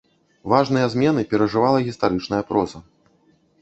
[0.53, 2.87] Важныя змены перажывала гістарычная проза.